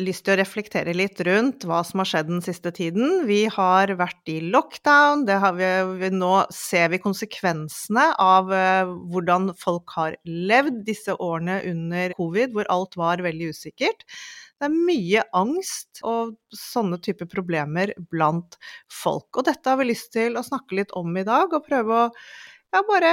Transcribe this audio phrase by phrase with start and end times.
[0.00, 3.24] lyst til å reflektere litt rundt hva som har skjedd den siste tiden.
[3.28, 5.24] Vi har vært i lockdown,
[5.56, 12.52] vi, nå ser vi konsekvensene av uh, hvordan folk har levd disse årene under covid,
[12.52, 14.04] hvor alt var veldig usikkert.
[14.56, 18.56] Det er mye angst og sånne typer problemer blant
[18.92, 19.28] folk.
[19.36, 22.06] Og dette har vi lyst til å snakke litt om i dag, og prøve å
[22.74, 23.12] ja, bare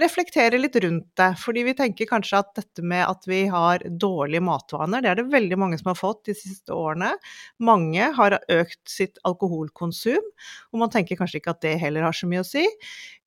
[0.00, 1.28] reflektere litt rundt det.
[1.40, 5.26] Fordi vi tenker kanskje at dette med at vi har dårlige matvaner, det er det
[5.32, 7.12] veldig mange som har fått de siste årene.
[7.62, 10.30] Mange har økt sitt alkoholkonsum,
[10.72, 12.64] og man tenker kanskje ikke at det heller har så mye å si.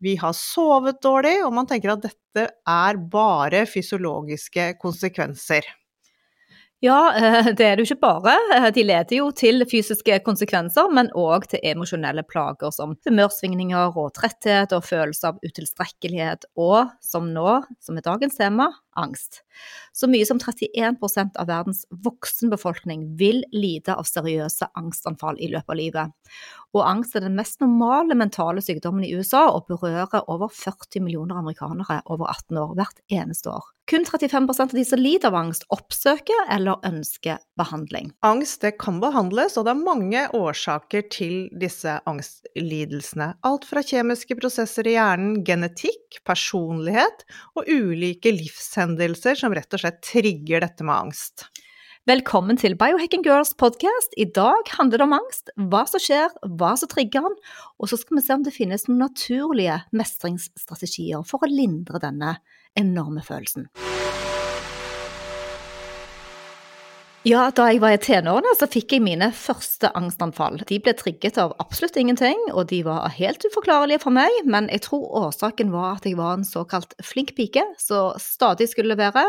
[0.03, 5.67] Vi har sovet dårlig, og man tenker at dette er bare fysiologiske konsekvenser.
[6.79, 8.33] Ja, eh, det er det jo ikke bare.
[8.55, 14.13] Eh, de leder jo til fysiske konsekvenser, men òg til emosjonelle plager som humørsvingninger og
[14.15, 18.69] tretthet og følelse av utilstrekkelighet, og som nå, som er dagens tema,
[18.99, 19.41] angst.
[19.95, 25.79] Så mye som 31% av verdens voksenbefolkning vil lide av seriøse angstanfall i løpet av
[25.79, 26.35] livet.
[26.77, 31.41] Og angst er den mest normale mentale sykdommen i USA og berører over 40 millioner
[31.41, 33.67] amerikanere over 18 år hvert eneste år.
[33.89, 38.11] Kun 35% av de som lider av angst, oppsøker eller ønsker behandling.
[38.21, 43.31] Angst kan behandles, og det er mange årsaker til disse angstlidelsene.
[43.49, 47.25] Alt fra kjemiske prosesser i hjernen, genetikk, personlighet
[47.57, 48.88] og ulike livshendelser
[49.37, 51.49] som rett og slett trigger dette med angst.
[52.09, 54.15] Velkommen til Biohacking Girls podcast.
[54.17, 57.35] I dag handler det om angst, hva som skjer, hva som trigger den,
[57.77, 62.39] og så skal vi se om det finnes noen naturlige mestringsstrategier for å lindre denne
[62.79, 63.69] enorme følelsen.
[67.27, 70.61] Ja, da jeg var i tenårene, så fikk jeg mine første angstanfall.
[70.69, 74.85] De ble trigget av absolutt ingenting, og de var helt uforklarlige for meg, men jeg
[74.85, 79.25] tror årsaken var at jeg var en såkalt flink pike, som stadig skulle levere.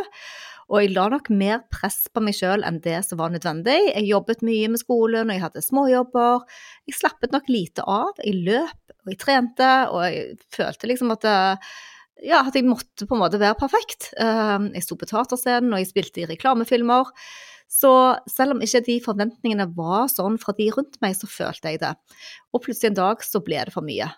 [0.71, 3.81] Og jeg la nok mer press på meg sjøl enn det som var nødvendig.
[3.89, 6.47] Jeg jobbet mye med skolen, og jeg hadde småjobber.
[6.87, 8.15] Jeg slappet nok lite av.
[8.23, 11.27] Jeg løp, og jeg trente, og jeg følte liksom at
[12.23, 14.13] ja, at jeg måtte på en måte være perfekt.
[14.21, 17.09] Ehm, jeg sto på teaterscenen, og jeg spilte i reklamefilmer.
[17.71, 17.93] Så
[18.27, 21.95] selv om ikke de forventningene var sånn fra de rundt meg, så følte jeg det.
[22.51, 24.11] Og plutselig en dag så ble det for mye.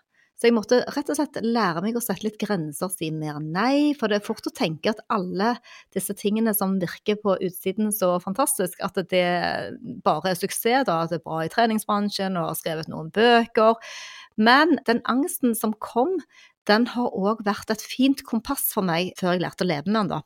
[0.43, 3.93] Så jeg måtte rett og slett lære meg å sette litt grenser, si mer nei.
[3.95, 5.53] For det er fort å tenke at alle
[5.95, 9.23] disse tingene som virker på utsiden så fantastisk, at det
[10.03, 11.05] bare er suksess, da.
[11.05, 13.79] At det er bra i treningsbransjen og har skrevet noen bøker.
[14.35, 16.17] Men den angsten som kom,
[16.67, 20.01] den har òg vært et fint kompass for meg før jeg lærte å leve med
[20.01, 20.23] den, da.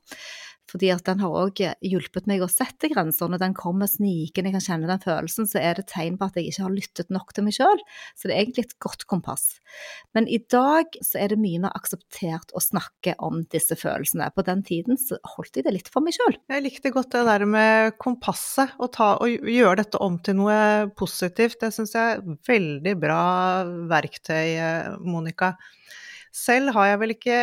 [0.71, 3.31] Fordi at den har òg hjulpet meg å sette grenser.
[3.31, 6.39] Når den kommer snikende, jeg kan kjenne den følelsen, så er det tegn på at
[6.39, 7.83] jeg ikke har lyttet nok til meg sjøl.
[8.19, 9.45] Så det er egentlig et godt kompass.
[10.17, 14.29] Men i dag så er det mye mer akseptert å snakke om disse følelsene.
[14.35, 16.39] På den tiden så holdt jeg det litt for meg sjøl.
[16.51, 20.59] Jeg likte godt det der med kompasset, å gjøre dette om til noe
[20.99, 21.61] positivt.
[21.63, 23.23] Det syns jeg er veldig bra
[23.91, 25.55] verktøy, Monica.
[26.37, 27.39] Selv har jeg vel ikke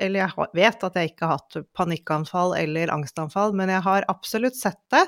[0.00, 4.58] eller jeg vet at jeg ikke har hatt panikkanfall eller angstanfall, men jeg har absolutt
[4.58, 5.04] sett det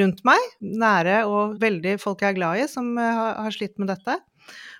[0.00, 3.90] rundt meg, nære og veldig folk jeg er glad i, som eh, har slitt med
[3.92, 4.18] dette.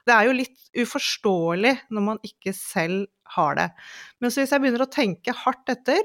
[0.08, 3.68] Det er jo litt uforståelig når man ikke selv har det.
[4.20, 6.04] Men hvis jeg begynner å tenke hardt etter,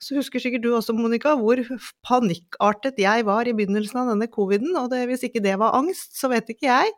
[0.00, 1.60] så husker sikkert du også, Monica, hvor
[2.08, 4.72] panikkartet jeg var i begynnelsen av denne coviden.
[4.80, 6.94] Og det, hvis ikke det var angst, så vet ikke jeg.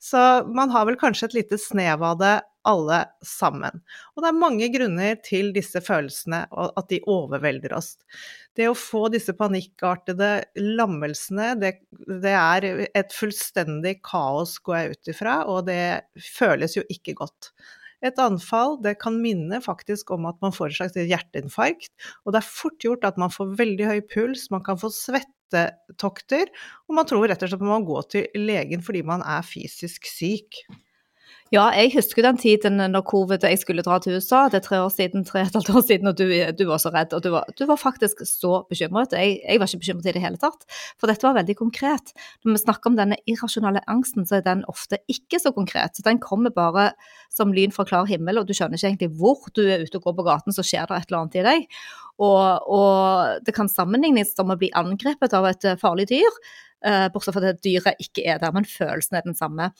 [0.00, 0.20] Så
[0.56, 2.34] man har vel kanskje et lite snev av det
[2.66, 3.82] alle sammen.
[4.14, 7.94] Og det er mange grunner til disse følelsene, og at de overvelder oss.
[8.56, 11.76] Det å få disse panikkartede lammelsene, det,
[12.24, 15.82] det er et fullstendig kaos, går jeg ut ifra, og det
[16.32, 17.52] føles jo ikke godt.
[18.04, 21.92] Et anfall det kan minne faktisk om at man får et slags hjerteinfarkt,
[22.24, 26.52] og det er fort gjort at man får veldig høy puls, man kan få svettetokter,
[26.86, 29.46] og man tror rett og slett at man må gå til legen fordi man er
[29.46, 30.66] fysisk syk.
[31.54, 34.48] Ja, jeg husker den tiden når covid jeg skulle dra til USA.
[34.50, 36.24] Det er tre år siden, tre og et halvt år siden, og du,
[36.58, 37.14] du var så redd.
[37.14, 39.14] Og du var, du var faktisk så bekymret.
[39.14, 40.66] Jeg, jeg, var ikke bekymret i det hele tatt,
[40.98, 42.10] for dette var veldig konkret.
[42.42, 46.02] Når vi snakker om denne irrasjonale angsten, så er den ofte ikke så konkret.
[46.02, 46.88] Den kommer bare
[47.30, 50.10] som lyn fra klar himmel, og du skjønner ikke egentlig hvor du er ute og
[50.10, 51.80] går på gaten, så skjer det et eller annet i deg.
[52.26, 56.42] Og, og det kan sammenlignes som å bli angrepet av et farlig dyr.
[56.84, 59.70] Uh, bortsett fra at dyret ikke er der, men følelsen er den samme.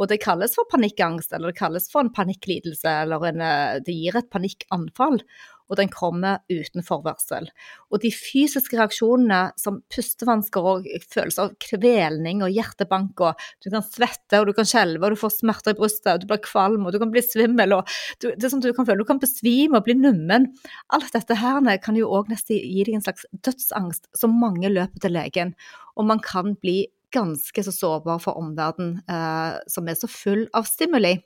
[0.00, 3.94] Og det kalles for panikkangst, eller det kalles for en panikklidelse, eller en, uh, det
[3.94, 5.22] gir et panikkanfall
[5.70, 7.48] og den kommer uten forvarsel.
[7.90, 13.84] Og de fysiske reaksjonene som pustevansker og følelser av kvelning og hjertebank og Du kan
[13.86, 16.86] svette og du kan skjelve og du får smerter i brystet og du blir kvalm
[16.86, 17.88] og du kan bli svimmel og
[18.20, 20.50] du, det er sånn du kan føle, du kan besvime og bli nummen.
[20.94, 25.02] Alt dette her kan jo òg nesten gi deg en slags dødsangst som mange løper
[25.02, 25.54] til legen.
[25.96, 30.68] Og man kan bli ganske så sårbar for omverdenen, eh, som er så full av
[30.68, 31.18] stimuli.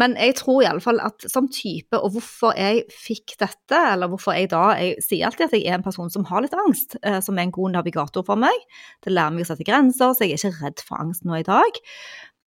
[0.00, 4.50] Men jeg tror iallfall at som type, og hvorfor jeg fikk dette, eller hvorfor jeg
[4.52, 7.38] da Jeg sier alltid at jeg er en person som har litt angst, eh, som
[7.38, 8.66] er en god navigator for meg.
[9.04, 11.46] Det lærer meg å sette grenser, så jeg er ikke redd for angst nå i
[11.46, 11.80] dag.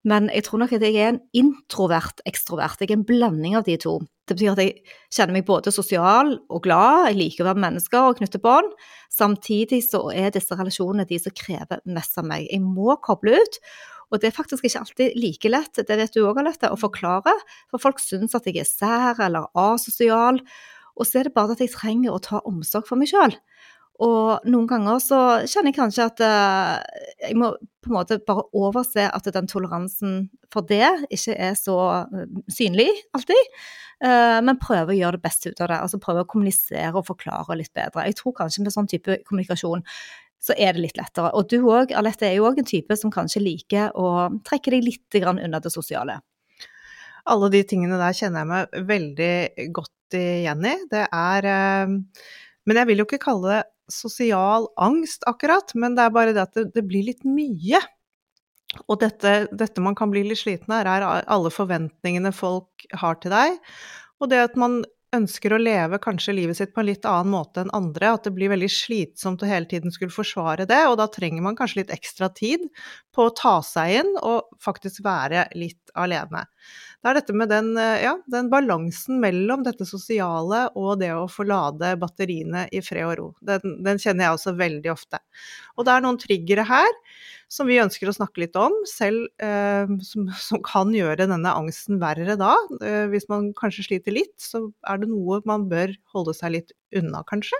[0.07, 2.79] Men jeg tror nok at jeg er en introvert ekstrovert.
[2.79, 3.97] Jeg er en blanding av de to.
[4.29, 8.07] Det betyr at jeg kjenner meg både sosial og glad, jeg liker å være mennesker
[8.07, 8.71] og knytte bånd.
[9.11, 12.45] Samtidig så er disse relasjonene de som krever mest av meg.
[12.47, 13.59] Jeg må koble ut.
[14.09, 17.33] Og det er faktisk ikke alltid like lett, det vet du òg, Alette, å forklare.
[17.69, 20.41] For folk syns at jeg er sær eller asosial.
[20.99, 23.37] Og så er det bare at jeg trenger å ta omsorg for meg sjøl.
[23.99, 26.77] Og noen ganger så kjenner jeg kanskje at uh,
[27.19, 27.51] jeg må
[27.83, 31.75] på en måte bare overse at den toleransen for det ikke er så
[32.07, 33.51] uh, synlig alltid.
[33.99, 35.81] Uh, men prøve å gjøre det beste ut av det.
[35.83, 38.07] Altså prøve å kommunisere og forklare litt bedre.
[38.07, 39.83] Jeg tror kanskje med sånn type kommunikasjon
[40.39, 41.33] så er det litt lettere.
[41.35, 44.85] Og du òg, Alette, er jo òg en type som kanskje liker å trekke deg
[44.85, 46.19] litt unna det sosiale.
[47.29, 49.33] Alle de tingene der kjenner jeg meg veldig
[49.75, 50.75] godt igjen i.
[50.89, 51.97] Det er eh,
[52.65, 55.75] Men jeg vil jo ikke kalle det sosial angst, akkurat.
[55.75, 57.81] Men det er bare det at det, det blir litt mye.
[58.87, 63.33] Og dette, dette, man kan bli litt sliten av, er alle forventningene folk har til
[63.33, 63.57] deg.
[64.21, 64.83] Og det at man
[65.15, 68.33] ønsker å leve kanskje livet sitt på en litt annen måte enn andre, at det
[68.35, 71.93] blir veldig slitsomt å hele tiden skulle forsvare det, og da trenger man kanskje litt
[71.95, 72.67] ekstra tid
[73.15, 76.45] på å ta seg inn og faktisk være litt alene.
[76.99, 81.45] Det er dette med den, ja, den balansen mellom dette sosiale og det å få
[81.47, 83.27] lade batteriene i fred og ro.
[83.39, 85.21] Den, den kjenner jeg også veldig ofte.
[85.79, 86.91] Og det er noen triggere her
[87.49, 91.97] som vi ønsker å snakke litt om, selv eh, som, som, kan gjøre denne angsten
[92.01, 92.53] verre da.
[92.85, 96.75] Eh, hvis man kanskje sliter litt, så er det noe man bør holde seg litt
[96.95, 97.57] unna, kanskje.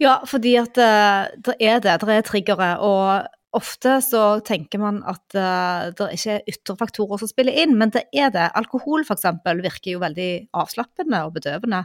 [0.00, 1.98] Ja, fordi at uh, det er det.
[2.02, 2.74] Det er triggere.
[2.84, 7.76] Og Ofte så tenker man at uh, det ikke er ytre faktorer som spiller inn,
[7.78, 8.48] men det er det.
[8.58, 9.28] Alkohol f.eks.
[9.46, 11.84] virker jo veldig avslappende og bedøvende.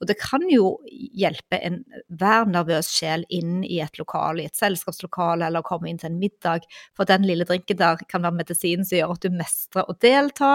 [0.00, 5.50] Og det kan jo hjelpe enhver nervøs sjel inn i et lokal, i et selskapslokale,
[5.50, 6.64] eller komme inn til en middag.
[6.96, 10.52] For den lille drinken der kan være medisin som gjør at du mestrer å delta.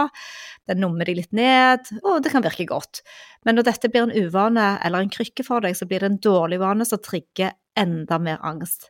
[0.72, 3.04] Den nummer deg litt ned, og det kan virke godt.
[3.46, 6.24] Men når dette blir en uvane eller en krykke for deg, så blir det en
[6.32, 8.90] dårlig vane som trigger enda mer angst.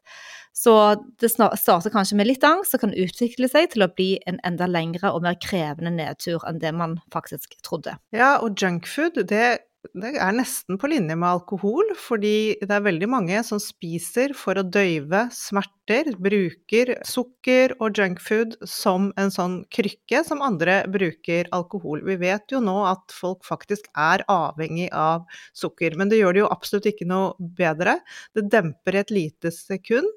[0.55, 0.73] Så
[1.19, 4.69] det starter kanskje med litt angst, og kan utvikle seg til å bli en enda
[4.71, 7.97] lengre og mer krevende nedtur enn det man faktisk trodde.
[8.15, 9.47] Ja, og junkfood, det
[9.93, 14.57] det er nesten på linje med alkohol, fordi det er veldig mange som spiser for
[14.57, 22.01] å døyve smerter, bruker sukker og junkfood som en sånn krykke som andre bruker alkohol.
[22.07, 25.27] Vi vet jo nå at folk faktisk er avhengig av
[25.57, 27.99] sukker, men det gjør det jo absolutt ikke noe bedre.
[28.33, 30.09] Det demper et lite sekund,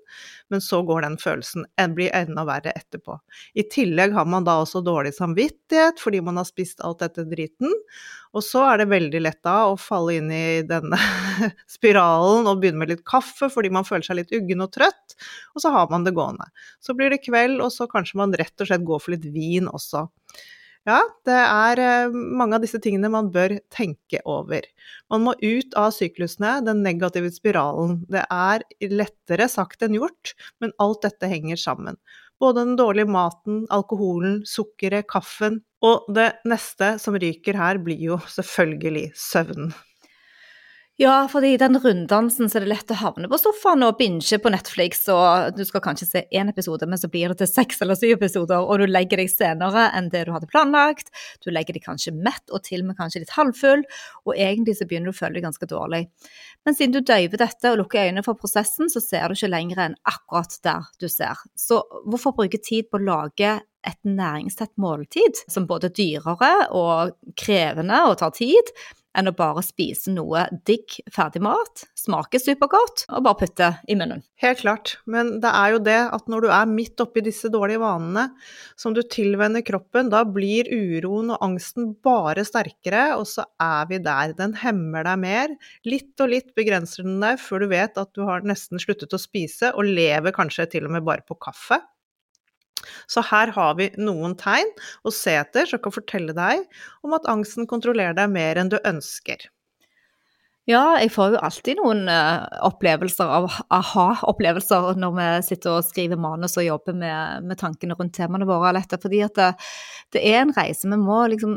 [0.53, 3.19] men så går den følelsen blir enda verre etterpå.
[3.59, 7.73] I tillegg har man da også dårlig samvittighet fordi man har spist alt dette driten,
[8.37, 10.99] og så er det veldig lett da å falle inn i denne
[11.77, 15.17] spiralen og begynne med litt kaffe fordi man føler seg litt uggen og trøtt,
[15.55, 16.49] og så har man det gående.
[16.85, 19.71] Så blir det kveld, og så kanskje man rett og slett går for litt vin
[19.71, 20.07] også.
[20.87, 24.65] Ja, det er eh, mange av disse tingene man bør tenke over.
[25.13, 28.03] Man må ut av syklusene, den negative spiralen.
[28.13, 31.99] Det er lettere sagt enn gjort, men alt dette henger sammen.
[32.39, 35.61] Både den dårlige maten, alkoholen, sukkeret, kaffen.
[35.85, 39.75] Og det neste som ryker her, blir jo selvfølgelig søvnen.
[41.01, 44.39] Ja, fordi i den runddansen så er det lett å havne på sofaen og binge
[44.43, 47.79] på Netflix, og du skal kanskje se én episode, men så blir det til seks
[47.85, 51.13] eller syv episoder, og du legger deg senere enn det du hadde planlagt.
[51.47, 53.87] Du legger deg kanskje mett og til og med kanskje litt halvfull,
[54.27, 56.03] og egentlig så begynner du å føle deg ganske dårlig.
[56.67, 59.87] Men siden du døyver dette og lukker øynene for prosessen, så ser du ikke lenger
[59.87, 61.47] enn akkurat der du ser.
[61.55, 61.79] Så
[62.11, 68.03] hvorfor bruke tid på å lage et næringstett måltid, som både er dyrere og krevende
[68.11, 68.73] og tar tid,
[69.19, 74.23] enn å bare spise noe digg ferdigmat, smaker supergodt, og bare putte i munnen.
[74.43, 77.83] Helt klart, men det er jo det at når du er midt oppi disse dårlige
[77.83, 78.29] vanene
[78.79, 84.01] som du tilvenner kroppen, da blir uroen og angsten bare sterkere, og så er vi
[84.05, 84.37] der.
[84.39, 85.55] Den hemmer deg mer.
[85.89, 89.21] Litt og litt begrenser den deg før du vet at du har nesten sluttet å
[89.21, 91.83] spise, og lever kanskje til og med bare på kaffe.
[93.11, 94.71] Så her har vi noen tegn
[95.05, 96.65] å se etter som kan fortelle deg
[97.07, 99.49] om at angsten kontrollerer deg mer enn du ønsker.
[100.69, 106.21] Ja, jeg får jo alltid noen uh, opplevelser av aha-opplevelser når vi sitter og skriver
[106.21, 108.75] manus og jobber med, med tankene rundt temaene våre.
[108.75, 109.49] Alette, fordi at det,
[110.13, 110.85] det, er en reise.
[110.91, 111.57] Vi må liksom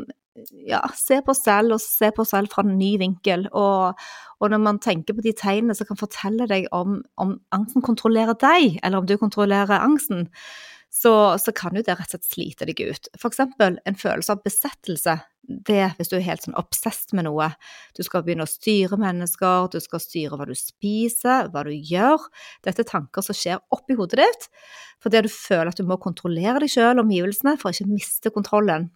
[0.64, 3.44] ja, se på oss selv og se på oss selv fra en ny vinkel.
[3.52, 4.00] Og,
[4.38, 8.38] og, når man tenker på de tegnene som kan fortelle deg om, om angsten kontrollerer
[8.40, 10.30] deg, eller om du kontrollerer angsten,
[10.92, 13.08] så, så, kan jo det rett og slett slite deg ut.
[13.16, 15.16] Eksempel en følelse av besettelse.
[15.42, 17.48] Det hvis du er helt sånn obsesst med noe.
[17.96, 22.28] Du skal begynne å styre mennesker, du skal styre hva du spiser, hva du gjør.
[22.66, 24.50] Dette er tanker som skjer oppi hodet ditt
[25.02, 28.92] fordi du føler at du må kontrollere deg sjøl omgivelsene for å ikke miste kontrollen.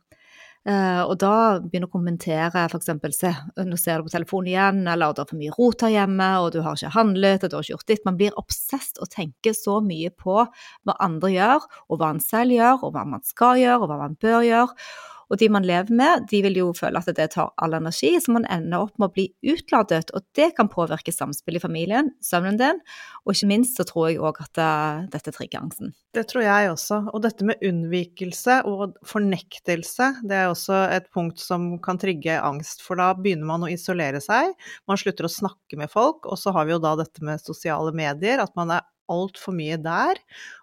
[0.66, 1.32] Uh, og da
[1.62, 2.88] begynner å kommentere f.eks.
[3.14, 3.30] se,
[3.62, 6.48] nå ser du på telefonen igjen, eller det er for mye rot her hjemme, og
[6.56, 8.06] du har ikke handlet, og du har ikke gjort ditt.
[8.08, 12.56] Man blir obsesst og tenker så mye på hva andre gjør, og hva en selv
[12.56, 14.88] gjør, og hva man skal gjøre, og hva man bør gjøre.
[15.30, 18.34] Og de man lever med, de vil jo føle at det tar all energi, så
[18.34, 20.12] man ender opp med å bli utladet.
[20.14, 22.80] Og det kan påvirke samspillet i familien, søvnen din,
[23.24, 25.94] og ikke minst så tror jeg òg at eh, dette trigger angsten.
[26.14, 27.00] Det tror jeg også.
[27.12, 32.84] Og dette med unnvikelse og fornektelse, det er også et punkt som kan trigge angst.
[32.86, 34.54] For da begynner man å isolere seg,
[34.86, 37.92] man slutter å snakke med folk, og så har vi jo da dette med sosiale
[37.96, 40.20] medier, at man er altfor mye der.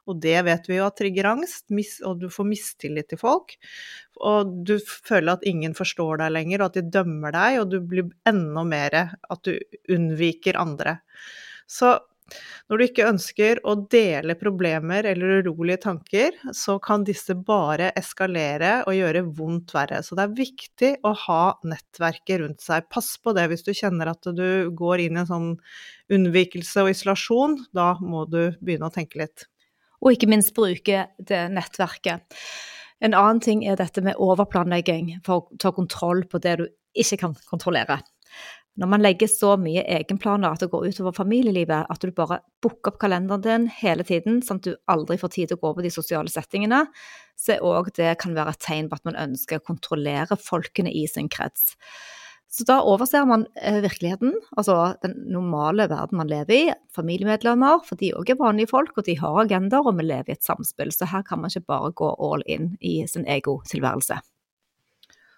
[0.09, 1.67] Og det vet vi jo at trigger angst,
[2.03, 3.55] og du får mistillit til folk.
[4.23, 7.79] Og du føler at ingen forstår deg lenger, og at de dømmer deg, og du
[7.81, 9.55] blir enda mer at du
[9.91, 11.00] unnviker andre.
[11.69, 11.95] Så
[12.69, 18.75] når du ikke ønsker å dele problemer eller urolige tanker, så kan disse bare eskalere
[18.87, 20.01] og gjøre vondt verre.
[20.05, 22.87] Så det er viktig å ha nettverket rundt seg.
[22.93, 25.49] Pass på det hvis du kjenner at du går inn i en sånn
[26.13, 27.59] unnvikelse og isolasjon.
[27.75, 29.47] Da må du begynne å tenke litt.
[30.03, 32.39] Og ikke minst bruke det nettverket.
[33.03, 37.19] En annen ting er dette med overplanlegging for å ta kontroll på det du ikke
[37.23, 37.99] kan kontrollere.
[38.81, 42.89] Når man legger så mye egenplaner at det går utover familielivet, at du bare booker
[42.89, 45.85] opp kalenderen din hele tiden, sånn at du aldri får tid til å gå på
[45.85, 46.79] de sosiale settingene,
[47.37, 51.05] så òg det kan være et tegn på at man ønsker å kontrollere folkene i
[51.11, 51.75] sin krets.
[52.53, 56.75] Så da overser man eh, virkeligheten, altså den normale verden man lever i.
[56.93, 60.37] Familiemedlemmer, for de òg er vanlige folk, og de har agendaer, og vi lever i
[60.37, 60.93] et samspill.
[60.93, 64.21] Så her kan man ikke bare gå all in i sin egotilværelse.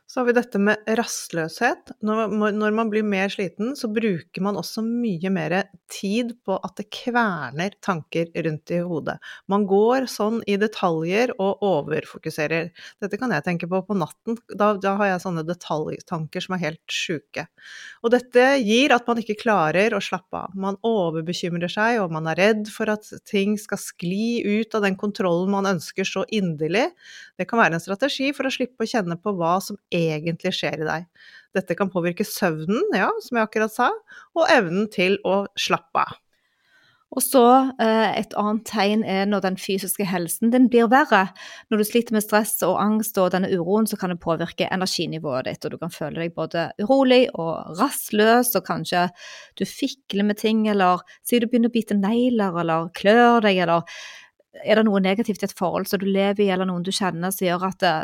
[0.06, 1.90] Så har vi dette med rastløshet.
[2.06, 5.56] Når, man blir mer sliten, så bruker man også mye mer
[5.90, 9.16] tid på at det kverner tanker rundt i hodet.
[9.50, 12.70] Man går sånn i detaljer og overfokuserer.
[13.02, 14.38] Dette kan jeg tenke på på natten.
[14.54, 17.48] Da, da har jeg sånne detaljtanker som er helt sjuke.
[18.06, 20.54] Og dette gir at man ikke klarer å slappe av.
[20.54, 25.02] Man overbekymrer seg, og man er redd for at ting skal skli ut av den
[25.02, 26.92] kontrollen man ønsker så inderlig.
[27.42, 30.84] Det kan være en strategi for å slippe å kjenne på hva som egentlig skjer
[30.84, 31.08] i deg.
[31.56, 33.90] Dette kan påvirke søvnen, ja, som jeg akkurat sa,
[34.36, 36.22] og evnen til å slappe av.
[37.16, 37.44] Og så
[37.80, 41.30] eh, Et annet tegn er når den fysiske helsen din blir verre.
[41.72, 45.48] Når du sliter med stress og angst og denne uroen, så kan det påvirke energinivået
[45.48, 45.64] ditt.
[45.64, 49.08] Og du kan føle deg både urolig og rastløs, og kanskje
[49.56, 53.88] du fikler med ting, eller sier du begynner å bite negler, eller klør deg, eller
[54.64, 57.32] er det noe negativt i et forhold som du lever i, eller noen du kjenner
[57.32, 57.96] som gjør at det,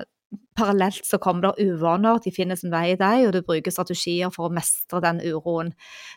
[0.57, 4.31] parallelt så kommer det uvaner, de finner sin vei i deg, og du bruker strategier
[4.33, 5.71] for å mestre den uroen.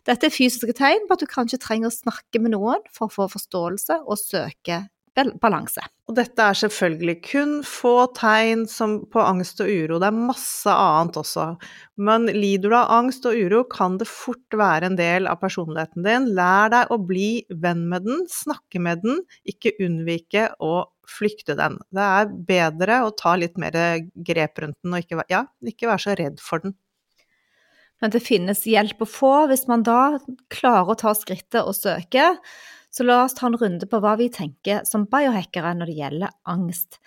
[0.09, 3.15] Dette er fysiske tegn på at du kanskje trenger å snakke med noen for å
[3.15, 5.83] få forståelse og søke balanse.
[6.11, 8.65] Og dette er selvfølgelig kun få tegn
[9.13, 11.47] på angst og uro, det er masse annet også.
[11.97, 16.05] Men lider du av angst og uro, kan det fort være en del av personligheten
[16.05, 16.29] din.
[16.37, 21.79] Lær deg å bli venn med den, snakke med den, ikke unnvike å flykte den.
[21.95, 23.77] Det er bedre å ta litt mer
[24.15, 26.77] grep rundt den, og ikke, ja, ikke være så redd for den.
[28.03, 30.19] Men det finnes hjelp å få hvis man da
[30.53, 32.35] klarer å ta skrittet og søke.
[32.95, 36.35] Så la oss ta en runde på hva vi tenker som biohackere når det gjelder
[36.47, 37.01] angst.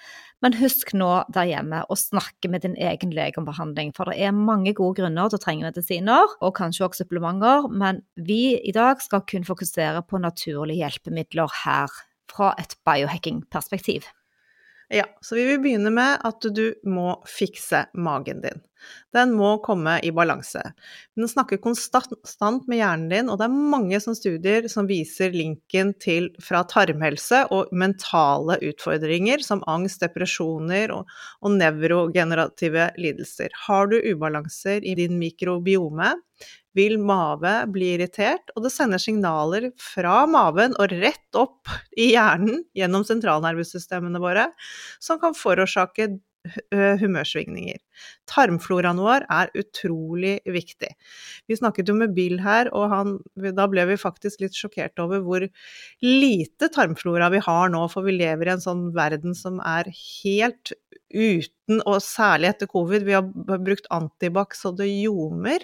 [0.44, 4.20] Men husk nå der hjemme å snakke med din egen lege om behandling, for det
[4.22, 8.74] er mange gode grunner til å trenge medisiner, og kanskje også supplementer, men vi i
[8.76, 11.98] dag skal kun fokusere på naturlige hjelpemidler her,
[12.32, 14.08] fra et biohacking-perspektiv.
[14.90, 18.62] Ja, så vi vil begynne med at du må fikse magen din.
[19.16, 20.62] Den må komme i balanse.
[21.18, 26.30] Den snakker konstant med hjernen din, og det er mange studier som viser linken til
[26.44, 31.10] fra tarmhelse og mentale utfordringer som angst, depresjoner og,
[31.42, 33.54] og nevrogenerative lidelser.
[33.68, 36.16] Har du ubalanser i din mikrobiome,
[36.78, 42.62] vil mave bli irritert, og det sender signaler fra maven og rett opp i hjernen
[42.78, 44.50] gjennom sentralnervesystemene våre,
[45.02, 46.12] som kan forårsake
[46.74, 47.80] humørsvingninger.
[48.30, 50.90] Tarmfloraen vår er utrolig viktig.
[51.50, 53.14] Vi snakket jo med Bill her, og han,
[53.58, 55.48] da ble vi faktisk litt sjokkert over hvor
[56.06, 60.74] lite tarmflora vi har nå, for vi lever i en sånn verden som er helt
[61.14, 63.28] uten, og særlig etter covid, vi har
[63.64, 65.64] brukt antibac så det ljomer.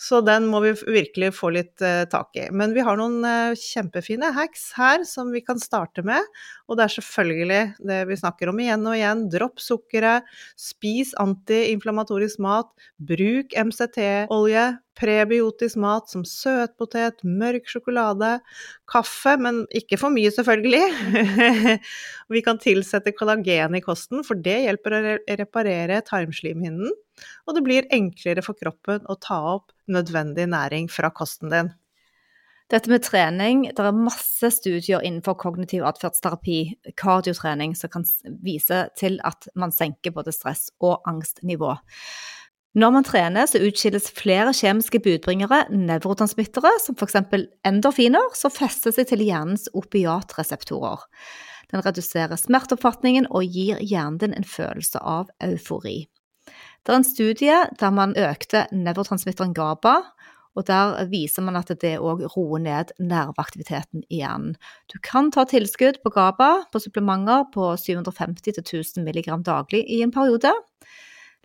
[0.00, 1.78] Så den må vi virkelig få litt
[2.10, 2.48] tak i.
[2.50, 3.22] Men vi har noen
[3.54, 6.18] kjempefine hacks her som vi kan starte med.
[6.64, 9.26] Og det er selvfølgelig det vi snakker om igjen og igjen.
[9.32, 10.24] Dropp sukkeret,
[10.56, 14.64] spis antiinflamatorisk mat, bruk MCT-olje,
[14.96, 18.38] prebiotisk mat som søtpotet, mørk sjokolade,
[18.90, 20.82] kaffe, men ikke for mye selvfølgelig.
[22.34, 25.04] vi kan tilsette kollagen i kosten, for det hjelper å
[25.42, 26.94] reparere tarmslimhinnen.
[27.44, 31.74] Og det blir enklere for kroppen å ta opp nødvendig næring fra kosten din.
[32.74, 36.58] Dette med trening, det er masse studier innenfor kognitiv atferdsterapi,
[36.98, 38.06] kardiotrening, som kan
[38.42, 41.76] vise til at man senker både stress- og angstnivå.
[42.74, 47.20] Når man trener, så utskilles flere kjemiske budbringere, nevrotransmittere, som f.eks.
[47.62, 51.06] endorfiner, som fester seg til hjernens opiatreseptorer.
[51.70, 56.08] Den reduserer smerteoppfatningen og gir hjernen din en følelse av eufori.
[56.84, 59.94] Det er en studie der man økte nevrotransmitteren GABA,
[60.54, 64.54] og der viser man at det òg roer ned nerveaktiviteten i hjernen.
[64.92, 70.52] Du kan ta tilskudd på GABA på supplementer på 750-1000 mg daglig i en periode.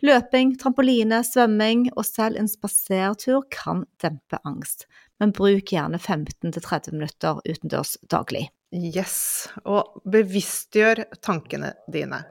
[0.00, 4.86] Løping, trampoline, svømming og selv en spasertur kan dempe angst,
[5.20, 8.46] men bruk gjerne 15-30 minutter utendørs daglig.
[8.70, 12.22] Yes, og bevisstgjør tankene dine.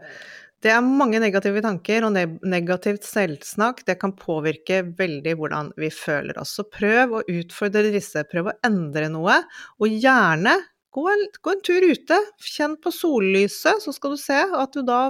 [0.59, 2.17] Det er mange negative tanker, og
[2.51, 6.57] negativt selvsnakk det kan påvirke veldig hvordan vi føler oss.
[6.57, 9.37] Så prøv å utfordre disse, prøv å endre noe,
[9.79, 10.57] og gjerne
[10.95, 12.19] gå en, gå en tur ute.
[12.43, 15.01] Kjenn på sollyset, så skal du se at du da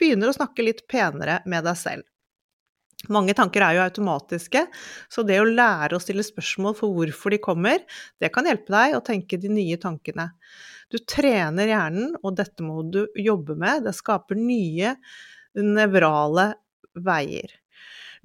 [0.00, 2.06] begynner å snakke litt penere med deg selv.
[3.12, 4.64] Mange tanker er jo automatiske,
[5.12, 7.84] så det å lære å stille spørsmål for hvorfor de kommer,
[8.22, 10.30] det kan hjelpe deg å tenke de nye tankene.
[10.92, 13.86] Du trener hjernen, og dette må du jobbe med.
[13.86, 14.94] Det skaper nye
[15.56, 16.52] nevrale
[16.94, 17.50] veier.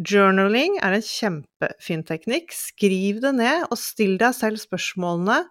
[0.02, 2.54] Journaling er en kjempefin teknikk.
[2.56, 5.44] Skriv det ned, og still deg selv spørsmålene.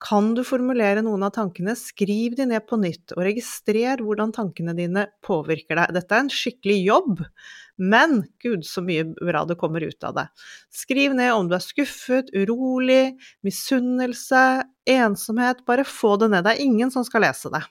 [0.00, 4.72] Kan du formulere noen av tankene, skriv de ned på nytt, og registrer hvordan tankene
[4.78, 5.96] dine påvirker deg.
[5.98, 7.24] Dette er en skikkelig jobb,
[7.78, 10.28] men gud, så mye bra det kommer ut av det.
[10.72, 14.44] Skriv ned om du er skuffet, urolig, misunnelse,
[14.88, 15.66] ensomhet.
[15.68, 16.46] Bare få det ned.
[16.46, 17.66] Det er ingen som skal lese det.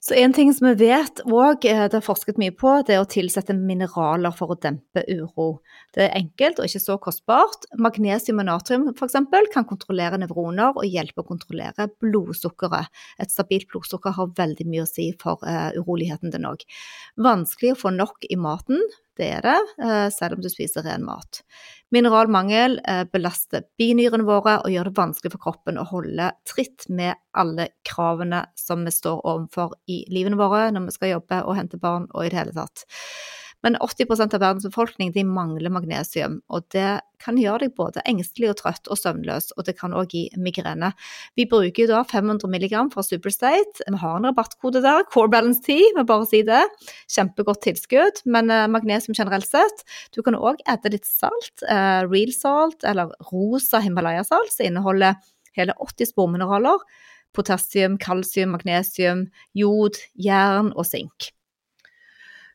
[0.00, 3.00] Så en ting som vi vet òg, eh, det er forsket mye på, det er
[3.02, 5.58] å tilsette mineraler for å dempe uro.
[5.94, 7.66] Det er enkelt og ikke så kostbart.
[7.82, 9.18] Magnesium og natrium f.eks.
[9.52, 12.94] kan kontrollere nevroner og hjelpe å kontrollere blodsukkeret.
[13.18, 16.62] Et stabilt blodsukker har veldig mye å si for uh, uroligheten din òg.
[17.18, 18.78] Vanskelig å få nok i maten,
[19.18, 21.42] det er det, uh, selv om du spiser ren mat.
[21.94, 27.16] Mineralmangel eh, belaster binyrene våre og gjør det vanskelig for kroppen å holde tritt med
[27.32, 31.80] alle kravene som vi står overfor i livene våre når vi skal jobbe og hente
[31.80, 32.84] barn og i det hele tatt.
[33.66, 38.52] Men 80% av verdens befolkning de mangler magnesium, og det kan gjøre deg både engstelig
[38.52, 40.92] og trøtt og søvnløs, og det kan òg gi migrene.
[41.38, 43.82] Vi bruker jo da 500 mg fra Superstate.
[43.82, 46.62] Vi har en rabattkode der, Core Balance 10, må bare si det.
[47.10, 49.82] Kjempegodt tilskudd, men uh, magnesium generelt sett.
[50.14, 55.18] Du kan òg edde litt salt, uh, real salt eller rosa Himalaya-salt, som inneholder
[55.58, 56.86] hele 80 spormineraler.
[57.34, 59.26] Potassium, kalsium, magnesium,
[59.58, 61.32] jod, jern og sink.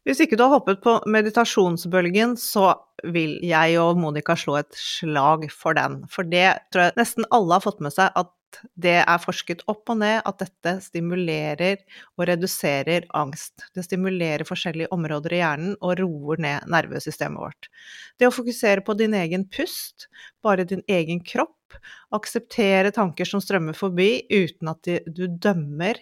[0.04, 2.74] Hvis ikke du har hoppet på meditasjonsbølgen, så
[3.16, 6.02] vil jeg og Monica slå et slag for den.
[6.12, 8.32] For det tror jeg nesten alle har fått med seg at
[8.78, 11.80] det er forsket opp og ned at dette stimulerer
[12.18, 13.66] og reduserer angst.
[13.74, 17.72] Det stimulerer forskjellige områder i hjernen og roer ned nervesystemet vårt.
[18.20, 20.08] Det å fokusere på din egen pust,
[20.46, 21.80] bare din egen kropp,
[22.14, 25.98] akseptere tanker som strømmer forbi uten at du dømmer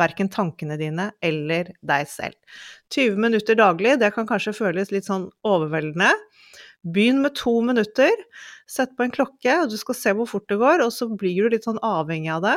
[0.00, 2.36] verken tankene dine eller deg selv.
[2.94, 6.12] 20 minutter daglig, det kan kanskje føles litt sånn overveldende.
[6.84, 8.12] Begynn med to minutter,
[8.68, 11.46] sett på en klokke, og du skal se hvor fort det går, og så blir
[11.46, 12.56] du litt sånn avhengig av det.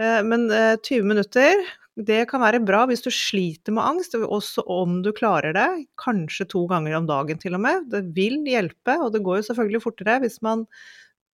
[0.00, 1.62] Eh, men 20 eh, minutter,
[1.98, 5.68] det kan være bra hvis du sliter med angst, også om du klarer det,
[5.98, 7.88] kanskje to ganger om dagen til og med.
[7.90, 10.66] Det vil hjelpe, og det går jo selvfølgelig fortere hvis man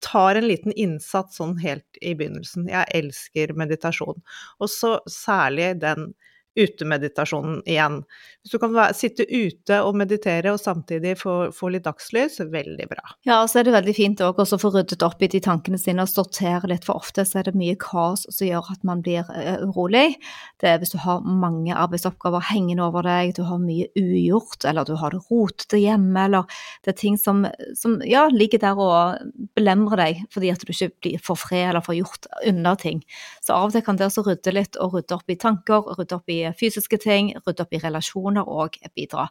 [0.04, 2.68] tar en liten innsats sånn helt i begynnelsen.
[2.70, 4.20] Jeg elsker meditasjon.
[4.60, 6.12] Og så særlig den
[6.54, 8.02] utemeditasjonen igjen.
[8.44, 12.86] Hvis du kan være, sitte ute og meditere og samtidig få, få, litt dagslys, veldig
[12.90, 13.14] bra.
[13.24, 15.80] Ja, og så er det veldig fint òg å få ryddet opp i de tankene
[15.80, 19.00] sine og sortere litt, for ofte så er det mye kaos som gjør at man
[19.04, 19.24] blir
[19.64, 20.18] urolig.
[20.60, 24.84] Det er hvis du har mange arbeidsoppgaver hengende over deg, du har mye ugjort, eller
[24.84, 27.46] du har det rotete hjemme, eller det er ting som,
[27.78, 31.84] som ja, ligger der og belemrer deg fordi at du ikke blir får fred eller
[31.84, 33.00] får gjort unna ting.
[33.44, 36.18] Så av og til kan det også rydde litt og rydde opp i tanker, rydde
[36.18, 39.30] opp i fysiske ting, rydde opp i relasjoner og bidra.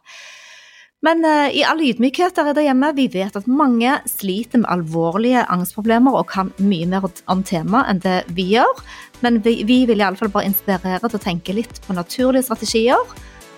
[1.04, 5.42] Men uh, i all ydmykhet der det hjemme, vi vet at mange sliter med alvorlige
[5.52, 8.80] angstproblemer og kan mye mer om temaet enn det vi gjør.
[9.24, 13.12] Men vi, vi vil iallfall bare inspirere til å tenke litt på naturlige strategier.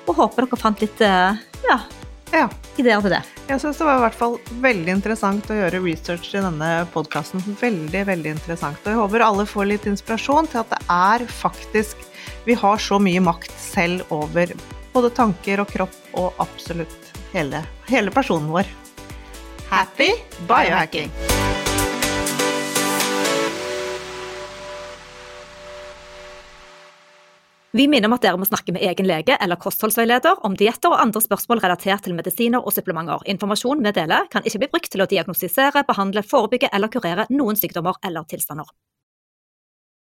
[0.07, 1.38] Og håper dere fant litt uh,
[1.69, 1.79] ja,
[2.35, 2.49] ja.
[2.81, 3.23] ideer til det.
[3.47, 7.47] Jeg syns det var i hvert fall veldig interessant å gjøre research i denne podkasten.
[7.61, 8.83] Veldig, veldig interessant.
[8.83, 12.03] Og jeg håper alle får litt inspirasjon til at det er faktisk
[12.47, 14.53] vi har så mye makt selv over
[14.95, 18.71] både tanker og kropp og absolutt hele, hele personen vår.
[19.67, 20.13] Happy
[20.47, 21.11] biohacking!
[27.77, 31.03] Vi minner om at dere må snakke med egen lege eller kostholdsveileder om dietter og
[31.03, 33.27] andre spørsmål relatert til medisiner og supplementer.
[33.29, 37.59] Informasjon vi deler kan ikke bli brukt til å diagnostisere, behandle, forebygge eller kurere noen
[37.59, 38.71] sykdommer eller tilstander.